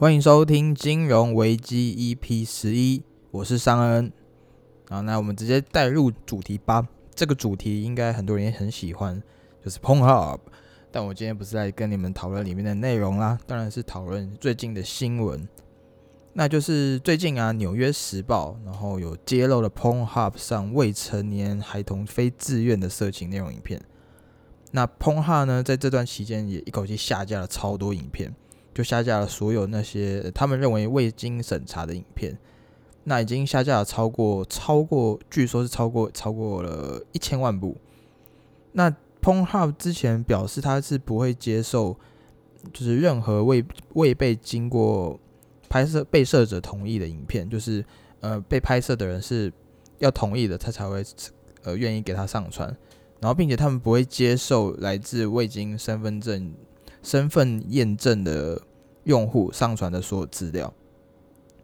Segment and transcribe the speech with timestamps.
[0.00, 3.02] 欢迎收听金融危机 EP 十一，
[3.32, 4.12] 我是尚恩。
[4.88, 6.86] 好，那我们直接带入主题吧。
[7.16, 9.20] 这个主题应该很多人也很喜欢，
[9.60, 10.38] 就是 PornHub。
[10.92, 15.48] 但我今天不是来跟你们讨论里面的内容啦，当然是讨论最近的新闻。
[16.32, 23.82] 那就是最近啊，《纽约时报》然后有揭露了 PornHub 上未成年孩童非自愿的色情内容影片。
[24.70, 28.32] 那 PornHub 呢，在这段期间也一口气下架了超多影片。
[28.78, 32.38] 就下架了所有那些他们认为未经审查的影片，
[33.02, 37.76] 那已经下架了超过超过，据说是超过超过了一千万部。
[38.70, 38.88] 那
[39.20, 41.96] PornHub 之前表示他是不会接受，
[42.72, 43.64] 就是任何未
[43.94, 45.18] 未被经过
[45.68, 47.84] 拍摄被摄者同意的影片，就是
[48.20, 49.52] 呃被拍摄的人是
[49.98, 51.04] 要同意的，他才会
[51.64, 52.68] 呃愿意给他上传。
[53.20, 56.54] 然后，并且他们不会接受来自未经身份证
[57.02, 58.62] 身份验证的。
[59.04, 60.72] 用户上传的所有资料，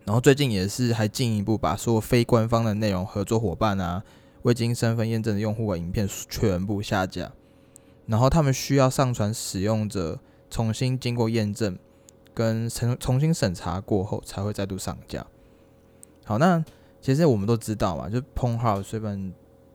[0.05, 4.03] 然后最近也是还进一步把所有非官方的内容、合作伙伴啊、
[4.43, 7.33] 未经身份验证的用户的影片全部下架，
[8.07, 10.19] 然后他们需要上传使用者
[10.51, 11.79] 重新经过验证
[12.33, 15.27] 跟重重新审查过后才会再度上架。
[16.25, 16.65] 好，那
[17.03, 19.33] 其实我们都知道嘛，就 PornHub 虽然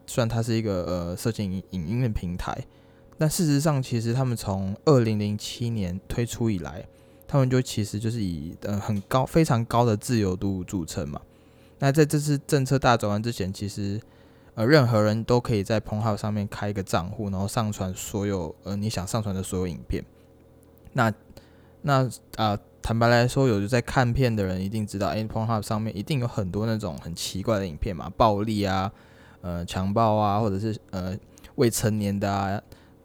[0.07, 2.65] 虽然它是一个呃色情影影音的平台，
[3.17, 6.87] 但事实上其实他们从二零零七年推出以来。
[7.31, 11.21] 他们就其实就是以呃很高非常高的自由度著称嘛。
[11.77, 14.01] 那在这次政策大转弯之前，其实
[14.55, 20.03] 呃任何人都可以在 p o n h u b 上面开一个账户，然后上传所有呃你想上传的所有影片。
[20.93, 21.13] 那
[21.83, 28.91] 那啊坦白来说，有在看片的人一定知道，哎，彭号上面一定有很多那种很奇怪的影片嘛，暴力啊，
[29.41, 31.15] 呃强暴啊，或者是呃
[31.55, 32.59] 未成年的啊。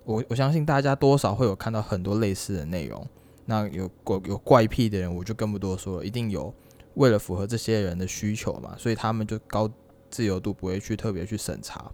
[0.05, 3.07] 我我相信大家多少会有看到很多类似的内容。
[3.47, 6.05] 那有怪有怪癖的人，我就更不多说了。
[6.05, 6.53] 一定有
[6.95, 9.71] 为了符合这些人的需求嘛，所以他们就高
[10.11, 11.91] 自由度，不会去特别去审查。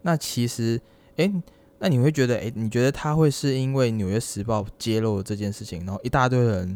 [0.00, 0.80] 那其实，
[1.16, 1.30] 诶，
[1.78, 6.68] 那你会觉得，诶，你觉得他会是因为《纽约时报》揭露这件事情，然后一大堆人，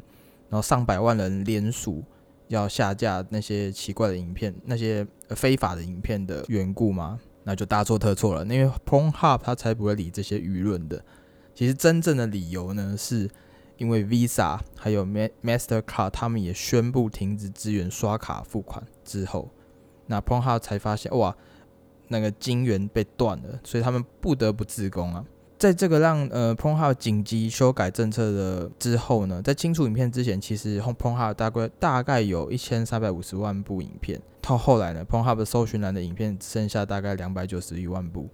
[0.51, 2.05] 然后上百万人联署
[2.49, 7.19] 要下架那些奇怪的影片、那些非法的影片的缘故吗？
[7.45, 11.03] 那就大错特错了，因为 PornHub 他才不会理这些舆论的。
[11.55, 13.31] 其实真正的理由呢是。
[13.79, 19.51] 因为 Visa 还有 Mastercard 他们也宣布停止支援刷卡付款之后，
[20.07, 21.37] 那 p o n h u b 才发现哇，
[22.09, 25.25] 那个金源被断了，所以他们不得不自攻啊。
[25.59, 38.29] 在这个让呃 p o n h u b 紧急修改政策的之后呢，在清除影片之前，其实 PornHub 大概大概有一千三百五十万部影片，到后来呢，PornHub 搜寻栏的影片只剩下大概两百九十一万部，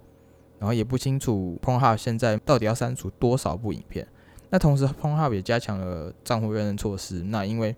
[0.59, 4.07] 然后也不清楚 p o n h u b 现在到底要删除多少部影片。
[4.53, 7.23] 那同时 p o n h u b 也加强了账户认证措施。
[7.23, 7.75] 那因为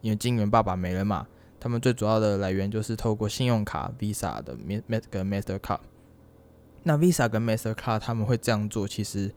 [0.00, 1.24] 因为金源爸爸没了嘛，
[1.60, 4.56] 他们最主要的来源就是透过信用卡 Visa 的
[4.88, 5.78] Mastercard。
[6.82, 9.32] 那 Visa 跟 Mastercard 他们会这样做，其实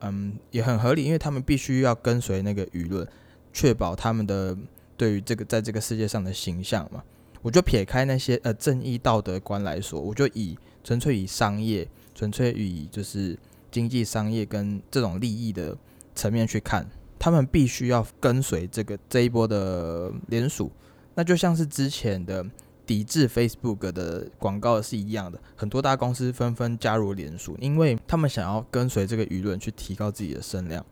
[0.00, 3.06] 嗯也很合理，因为他们必须要跟随那个舆论，
[3.52, 4.56] 确保他们的
[4.96, 7.04] 对于这个在这个世界上的形象嘛。
[7.42, 13.38] 我就撇开那些呃正义道德观来说，我就以纯粹以商业，纯粹以就是
[13.70, 15.76] 经济商业跟这种利益的。
[16.14, 16.88] 层面去看，
[17.18, 20.70] 他们必须要跟随这个这一波的联署，
[21.14, 22.44] 那就像是之前的
[22.86, 30.84] 抵制 Facebook 的广告是一样的，很多大公司纷纷加入联署，因为他们想要跟随这个舆论去提高自己的声量，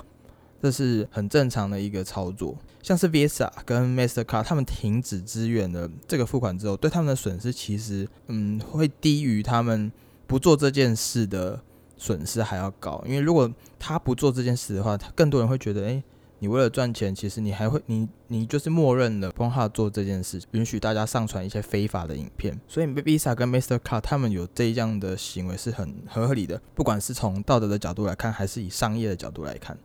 [0.60, 2.56] 这是很正常的一个操作。
[2.82, 9.92] 像是 Visa 跟 Mastercard 他们停止支援的这个付款之后，对他们的损失其实嗯会低于他们
[10.26, 11.60] 不做这件事的。
[12.02, 13.48] 损失还要高，因为如果
[13.78, 16.02] 他不做这件事的话，他更多人会觉得，哎，
[16.40, 22.60] 你为了赚钱，其实你还会，你你就是默认了 p o n h 做这件事，允许大家上传一些非法的影片。
[22.66, 23.78] 所以 Visa 跟 Mr.
[23.78, 29.78] Car 他们有这样的行为是很合理的，不管是从道德的角度来看，还是以商业的角度来看，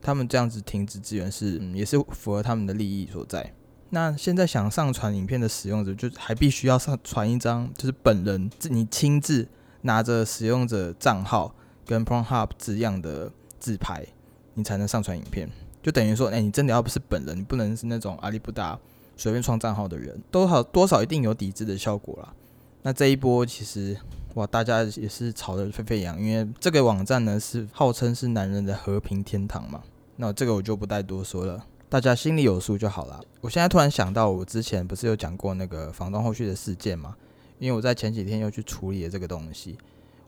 [0.00, 3.52] 他们这样子停止资源是也是符合他们的利益所在。
[3.90, 9.46] 那现在想上传影片的使用者，就还必须要上传一张，就是本人你亲自
[9.82, 11.54] 拿着使用者账号。
[11.88, 14.04] 跟 PornHub 字样的自拍，
[14.52, 15.48] 你才能上传影片。
[15.82, 18.78] 就等于说，哎，你真的要不是本人，你不能是那种阿里不达
[19.16, 22.34] 随便创账号的人，多少多少一定有抵制的效果啦。
[22.82, 23.96] 那这一波其实，
[24.34, 29.82] 哇，大家也是吵得沸沸扬，因为这个网站呢是号称是男人的和平天堂嘛。
[30.16, 33.18] 那这个我就不再多说了，大家心里有数就好了。
[33.40, 37.16] 我现在突然想到，我之前不是有讲过那个房东后续的事件嘛？
[37.58, 39.76] 因为我在前几天又去处理了这个东西，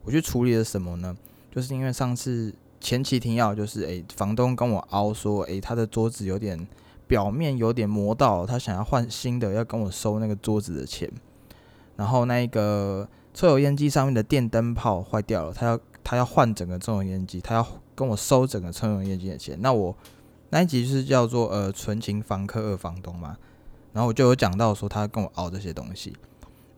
[0.04, 1.16] 我去处理了什么呢？
[1.50, 6.66] 就是因为上次前期停药，就是诶，房东跟我凹说，诶，他的桌子有点
[7.06, 11.10] 表面有点磨到，他想要换新的，要跟我收那个桌子的钱。
[11.96, 19.58] 然后那个抽油烟机上面的电灯泡坏掉了，他要他要换整个抽油烟机，他要跟我收整个抽油烟机的钱。
[19.60, 19.94] 那我
[20.48, 23.36] 那一集就是叫做呃纯情房客二房东嘛，
[23.92, 26.16] 然后我就有讲到说他跟我熬这些东西。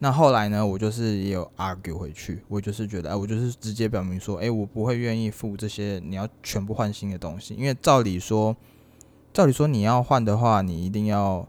[0.03, 8.57] 那后来呢，我就是也有 argue 回去，我就是觉得，哎，我就是直接表明说，哎，我不会愿意付这些你要全部换新的东西，因为照理说，
[9.33, 11.47] 照理说你要换的话，你一定要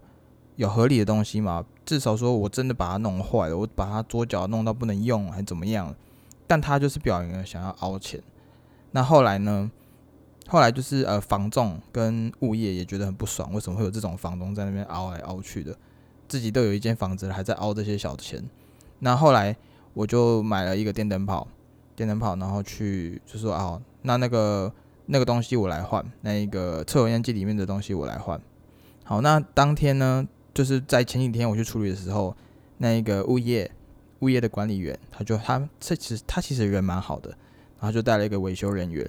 [0.57, 5.95] 有合理的东西嘛，至少说我真的把它弄坏了，我把它桌脚弄到不能用，还怎么样？
[6.45, 8.21] 但他就是表明了想要凹钱。
[8.91, 9.71] 那后来呢？
[10.45, 15.75] 后来就是呃，房仲跟物业也觉得很不爽，为什么会有这种房东在那边凹来凹去的？
[16.33, 18.43] 自己都有一间房子了，还在凹这些小钱。
[18.97, 19.55] 那后来
[19.93, 21.47] 我就买了一个电灯泡，
[21.95, 24.73] 电灯泡，然后去就说哦，那那个
[25.05, 28.41] 那个东西我来换，那一个抽油烟机里面的东西我来换。
[29.03, 32.35] 好，那当天呢，就是在前几天我去处理的时候，
[32.79, 33.69] 那一个物业
[34.21, 37.29] 物业的管理员，他就他这其实他其实人蛮好的，
[37.79, 39.07] 然后就带了一个维修人员，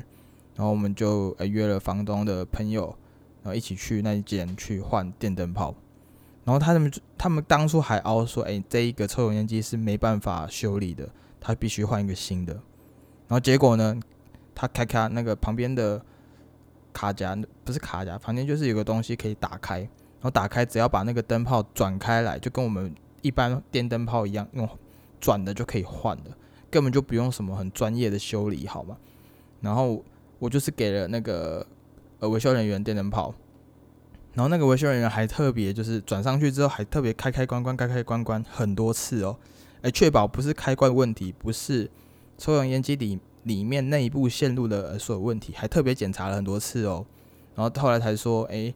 [0.56, 2.94] 然后我们就呃约了房东的朋友，
[3.42, 5.74] 然后一起去那一间去换电灯泡。
[6.44, 11.08] 然后他们他们当初还凹说，哎，这一个抽油烟机是没办法修理的，
[11.40, 12.52] 他必须换一个新的。
[12.52, 13.98] 然后结果呢，
[14.54, 16.04] 他开开那个旁边的
[16.92, 19.88] 卡夹，不是卡夹，旁边就是有个东西可以打开，然
[20.20, 24.68] 后打开只要把那个灯泡转开来，就跟我们一般电灯泡一样，用
[25.18, 26.30] 转的就可以换的，
[26.70, 28.98] 根本就不用什么很专业的修理，好吗？
[29.62, 30.04] 然后
[30.38, 31.66] 我 就是给了那个
[32.20, 33.34] 呃维修人员电灯泡。
[34.34, 39.36] 然后那个维修人员还特别就是转上去之后还特别开开关关开开关关很多次哦，
[39.82, 41.88] 哎，确保不是开关问题，不是
[42.36, 47.06] 抽油烟机里里面内部线路的所有问题，还特别检查了很多次哦。
[47.54, 48.74] 然后后来才说，哎，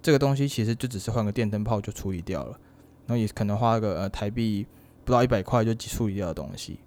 [0.00, 2.50] 这个东西其实就只是换个电灯泡就处理掉了，
[3.06, 4.64] 然后也可能花个呃台币
[5.04, 6.78] 不到一百块就处理掉的东西。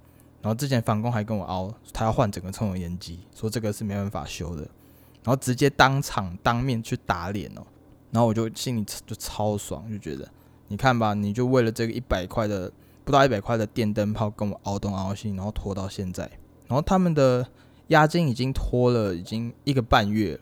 [0.41, 7.65] 然后之前房工还跟我凹，他要换整个抽油烟机，说这个是没办法修的，然后直接当场当面去打脸哦。
[8.15, 10.25] 然后我就心里就超爽，就觉得
[10.69, 12.71] 你看吧，你就为了这个一百块的
[13.03, 16.23] 不到一百块的电灯泡跟我熬东熬西，然后拖到现在，
[16.65, 17.45] 然后他们的
[17.87, 20.39] 押金已经拖了已经一个半月了，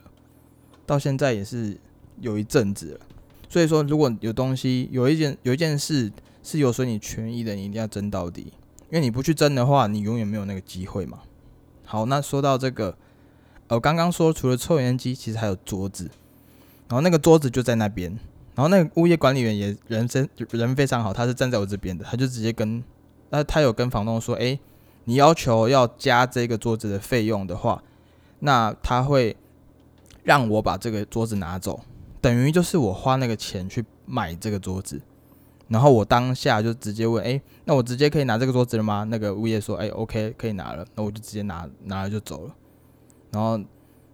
[0.85, 1.75] 到现在也是
[2.21, 2.99] 有一阵子了。
[3.49, 8.53] 所以说，如果有东西有一件有一件事是有损你权益的，你一定要争到底，
[8.91, 11.21] 因为你不去争的话，你永远没有那个机会嘛。
[11.83, 12.95] 好，那说到这个，
[13.67, 16.11] 呃，刚刚说除了抽烟机，其实还有桌子。
[16.94, 18.12] 然后那个桌子就在那边，
[18.54, 22.84] 然后那个物业管理员也人真人非常好，他是站在我这边的，他就直接跟，
[23.31, 24.60] 那他有跟房东说，哎，
[25.06, 27.81] 你要求要加这个桌子的费用的话，
[28.42, 29.36] 那他会
[30.24, 31.84] 让我把这个桌子拿走，
[32.22, 35.01] 等于就是我花那个钱去买这个桌子，
[35.69, 39.04] 然后我当下就直接问，哎，那我直接可以拿这个桌子了吗？
[39.10, 42.56] 那个物业说，哎，OK，可以拿了，那我就直接拿拿了就走了，
[43.31, 43.60] 然后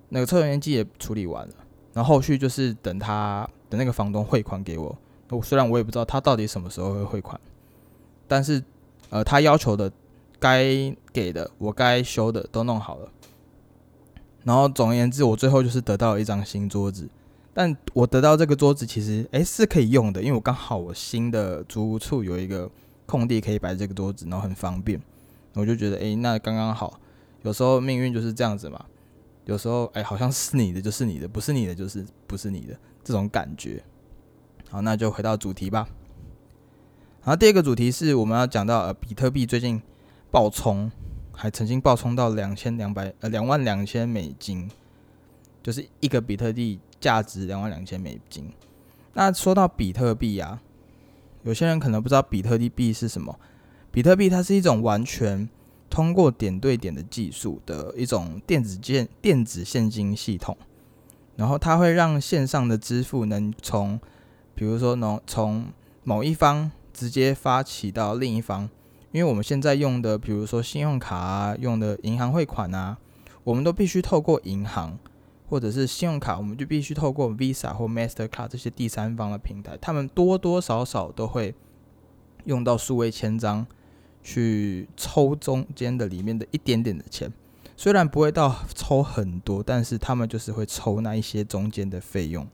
[0.08, 1.54] 那个抽油烟机也处理完了。
[1.94, 4.96] 然后后续就是等他等那个房东汇款给我，
[5.30, 7.40] 我虽然我也不知道他到底什么时候会汇款，
[8.28, 8.64] 但是
[9.10, 9.92] 呃他要求的
[10.40, 10.66] 该
[11.12, 13.12] 给的我该修的都弄好了，
[14.44, 17.10] 然后总而言之我最后就是得到一张新桌子，
[17.54, 22.70] 但我得到这个桌子其实诶是可以用的，因为我刚好我新的租屋处有一个
[23.06, 25.02] 空地可以摆这个桌子，然后很方便，
[25.56, 27.00] 我就觉得诶那刚刚好，
[27.42, 28.86] 有时候命运就是这样子嘛。
[29.50, 33.84] 有时候，哎，好像是你的就是你的，不是你的就是不是你的这种感觉。
[34.70, 35.90] 好，那就回到主题吧。
[37.24, 39.82] 然后第二个主题是我们要讲到，呃，比特币最近
[40.30, 40.92] 爆冲，
[41.32, 44.70] 还曾经爆冲到两千两百呃两万两千美金，
[45.64, 48.54] 就是一个比特币价值两万两千美金。
[49.14, 50.62] 那说到比特币啊，
[51.42, 53.40] 有些人可能不知道比特币是什么。
[53.90, 55.50] 比特币它是一种完全
[55.90, 60.56] 通过点对点的技术的一种电子现电子现金系统，
[61.36, 64.00] 然后它会让线上的支付能从，
[64.54, 65.66] 比如说能从
[66.04, 68.70] 某一方直接发起到另一方，
[69.12, 72.98] 因为我们现在用的，比如说信用卡啊，用的银行汇款啊，
[73.44, 74.98] 我们都必须透过银行
[75.50, 81.56] 或者是信用卡，我们就必须透过 Visa 或 Mastercard 这些第三方的平台，他们多多少少都会
[82.46, 83.66] 用到数位签章。
[84.24, 87.32] 去抽中间的里面的一点点的钱，
[87.78, 92.48] 虽然不会到抽很多，但是他们就是会抽那一些中间的费用。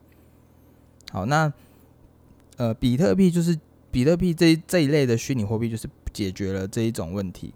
[1.12, 1.52] 好，那
[2.58, 3.58] 呃，比特币就是
[3.92, 7.54] 比特币这这一类的虚拟货币，就是解决了这一种问题，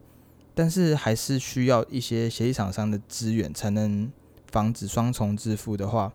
[0.53, 4.11] 但是还是需要一些协议厂商的资源，才能
[4.51, 6.11] 防止双重支付的话，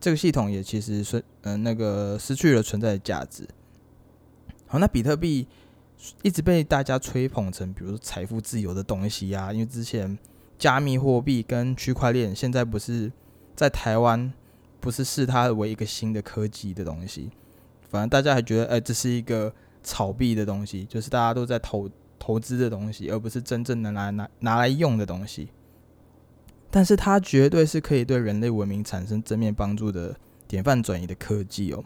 [0.00, 3.48] 这个系统也其实是嗯那个失去了存在的价值。
[4.66, 5.46] 好，那比特币
[6.22, 10.18] 一直被大家吹捧成，比如说财富自由的东西啊，因为之前
[10.58, 13.10] 加密货币跟区块链现在不是
[13.56, 14.32] 在台湾
[14.80, 17.30] 不是视它为一个新的科技的东西，
[17.88, 19.52] 反正大家还觉得哎这是一个
[19.82, 25.48] 炒币的东西，就是大家都在投投资的东西，而不是真正的拿拿拿来用的东西。
[26.70, 30.14] 但是它绝对是可以对人类文明产生正面帮助的
[30.46, 31.82] 典范转移的科技哦。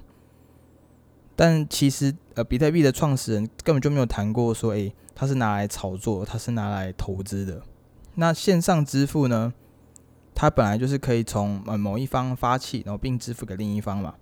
[1.43, 7.61] 但其实，呃，比特币的创始人根本就没有谈过说，诶，他是拿来炒作，他是拿来投资的。
[8.15, 9.53] 那线上支付呢？
[10.37, 14.15] 它本来就是可以从呃某一方发起，然后并支付给另一方嘛。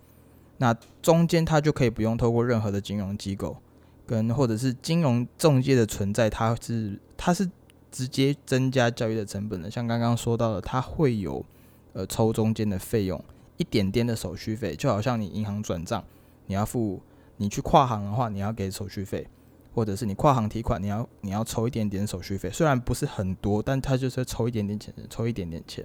[0.56, 3.58] 那中间它就可以不用透过任何的金融机构
[4.06, 7.50] 跟或者是金融中介的存在，它是它是。
[7.92, 11.44] 直接增加交易的成本的，像刚刚说到的，它会有
[11.92, 13.20] 呃抽中间的费用，
[13.56, 16.04] 一点点的手续费，就好像你银行转账，
[16.46, 17.02] 你要付，
[17.40, 19.26] 你去跨行的话，你要给手续费，
[19.74, 25.84] 或者是你跨行提款，你要你要抽一点点手续费，虽然不是很多，但它就是抽一点点钱，抽一点点钱。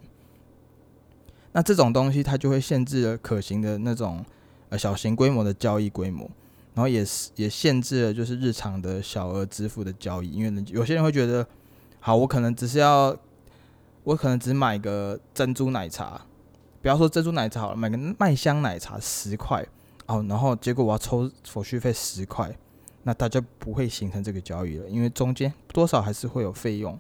[1.54, 4.24] 那这种东西它就会限制了可行的那种
[4.70, 6.30] 呃小型规模的交易规模，
[6.74, 11.48] 然后也是也限制了就是日常的小额支付的交易，因为有些人会觉得。
[12.02, 13.18] 好，我可能只是要，
[14.04, 16.22] 我可能只买个珍珠奶茶，
[16.80, 19.66] 不要说珍珠奶茶好了，买个麦香奶茶十块，
[20.08, 22.56] 哦，然后结果我要抽手续费十块，
[23.04, 26.98] 那大家不会形成这个交易了，因为中间多少还是会有费用。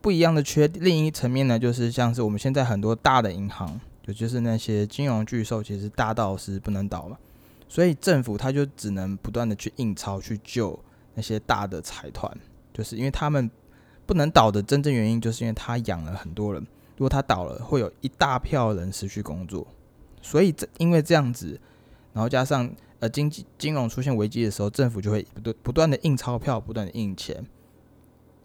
[0.00, 7.18] 不一样的缺，另一层面呢，就是像是我们现在很多大的银行，就就是那些金融巨兽，其实大到是不能倒嘛，
[7.68, 10.78] 所以政府他就只能不断的去印钞去救
[11.14, 12.30] 那些大的财团，
[12.72, 13.50] 就是因为他们。
[14.06, 16.64] 不能倒的真正原因，就是因为他养了很多人。
[16.96, 19.66] 如果他倒了，会有一大票人失去工作。
[20.22, 21.60] 所以这因为这样子，
[22.16, 27.44] 然后加上呃经济金融出现危机的时候，政府就会不断不断的印钞票，不断的印钱。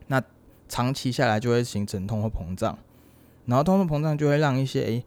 [0.08, 0.22] 那
[0.68, 2.78] 长期下来就会形成通货膨胀，
[3.46, 5.06] 然后通货膨胀就会让一些诶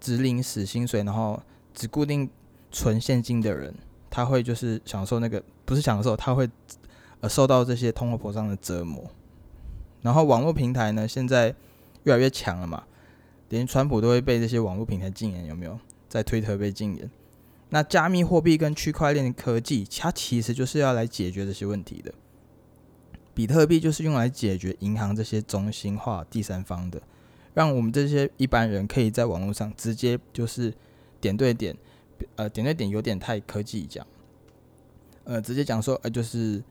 [0.00, 1.42] 只领死薪水，然后
[1.74, 2.30] 只固定
[2.72, 3.74] 存现金的人，
[4.08, 6.48] 他会就是享受那个不是享受，他会
[7.20, 9.04] 呃受到这些通货膨胀的折磨。
[10.00, 11.54] 然后网络平台呢，现在
[12.04, 12.84] 越来越强了嘛，
[13.50, 15.78] 连川普都会被这些网络平台禁言，有没有？
[16.08, 17.10] 在推特被禁言。
[17.70, 22.12] 那加密货币跟区块链科技，它其实就是要来解决这些问题的。
[23.34, 27.00] 比特币就是用来解决银行这些中心化第三方的，
[27.54, 30.72] 让我们这些一般人可以在网络上直接就是
[31.20, 31.76] 点对点，
[32.36, 34.06] 呃，点对点有点太科技讲，
[35.24, 36.62] 呃，直接讲说，呃，就是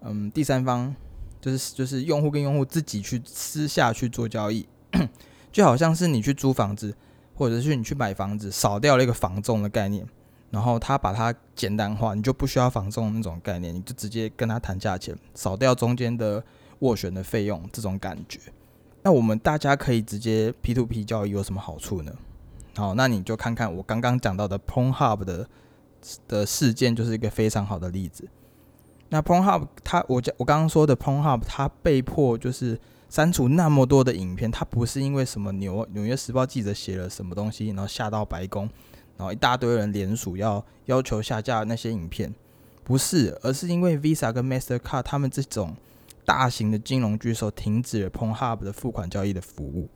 [0.00, 0.94] 嗯，第三方。
[1.38, 4.66] 就是就是用户跟用户自己去私下去做交易，
[5.52, 6.92] 就好像是你去租房子，
[7.34, 10.04] 或者是你去买房子，少掉了一个房仲的概念，
[10.50, 16.42] 然后他把它简单化，你就不需要房仲那种概念，你就直接跟他谈价钱，少掉中间的
[16.80, 18.38] 斡旋的费用，这种感觉。
[19.02, 22.12] 那我们大家可以直接 P to P 交易有什么好处呢？
[22.76, 25.48] 好，那你就看看我刚刚讲到的 p o n Hub 的
[26.28, 28.28] 的事件，就是一个非常好的例子。
[29.08, 38.68] 那 Pornhub，它我讲我刚刚说的 Pornhub，它被迫就是删除那么多的影片，它不是因为什么纽纽约时报记者写了什么东西，然后吓到白宫，
[39.16, 42.34] 然后一大堆人联署要要求下架那些影片，
[42.84, 45.76] 不是，而是因为 Visa 跟 Mastercard 他们这种
[46.24, 49.88] 大型的金融巨兽停止了 Pon Hub 的付款交易的服务，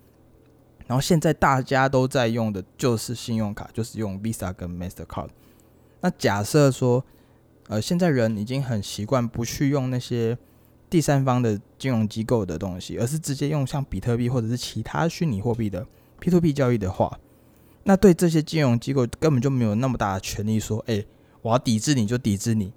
[0.87, 5.29] 然后现在大家都在用的就是信用卡，就是用 Visa 跟 Mastercard。
[6.01, 7.05] 那假设说。
[7.69, 10.37] 呃，现在人已经很习惯不去用那些
[10.89, 15.87] 第三方的金融机构的东西，而是直接用像比特币或者是其他虚拟货币的
[16.21, 17.17] P2P 交易的话，
[17.91, 21.05] 那对这些金融机构根本就没有那么大的权利说，哎，
[21.43, 22.73] 我要抵制你就抵制你，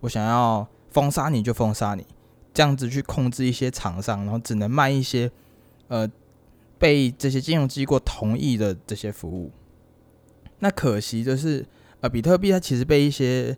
[0.00, 2.06] 我想要封杀你就封杀你，
[2.52, 5.30] 这样子去控制一些厂商，然后只能卖一些
[5.86, 6.06] 呃
[6.78, 9.50] 被这些金融机构同意的这些服务。
[10.58, 11.64] 那可惜就是
[12.02, 13.56] 呃，比特币它其实被一些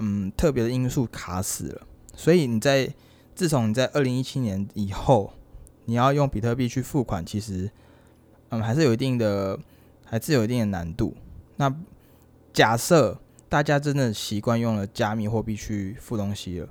[0.00, 2.92] 嗯，特别的因素卡死了，所以你在
[3.34, 5.32] 自从你在二零一七年以后，
[5.86, 7.70] 你要用比特币去付款，其实
[8.50, 9.58] 嗯还是有一定的，
[10.12, 11.16] 还是有一定的难度。
[11.56, 11.74] 那
[12.52, 16.68] 假设大家真的习惯用了加密货币去付东西了，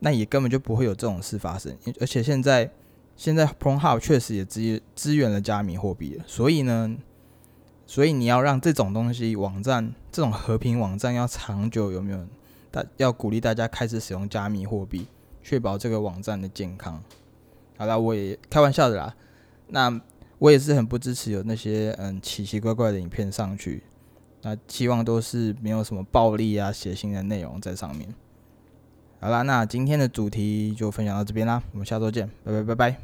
[0.00, 1.74] 那也根本就不会有这种事发生。
[1.98, 2.70] 而且现在
[3.16, 6.98] 现在 Pornhub 确实也支支援了加密货币了，所以呢。
[7.90, 12.26] 所以你要让这种东西网站，这种和平网站要长久，有没有？
[12.70, 15.06] 大要鼓励大家开始使用加密货币，
[15.42, 17.02] 确保这个网站的健康。
[17.78, 19.16] 好了，我也开玩笑的啦。
[19.68, 19.98] 那
[20.38, 23.82] 我也是很不支持有那些嗯奇奇怪怪的影片上去，
[24.42, 28.14] 那希望都是没有什么暴力啊、血腥的内容在上面。
[29.20, 32.98] 好啦，那今天的主题就分享到这边啦，我们下周见，拜拜拜拜。